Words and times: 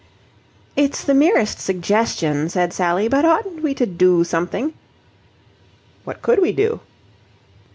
"It's 0.75 1.03
the 1.03 1.13
merest 1.13 1.59
suggestion," 1.59 2.49
said 2.49 2.73
Sally, 2.73 3.07
"but 3.07 3.23
oughtn't 3.23 3.61
we 3.61 3.75
to 3.75 3.85
do 3.85 4.23
something?" 4.23 4.73
"What 6.05 6.23
could 6.23 6.39
we 6.39 6.51
do?" 6.51 6.79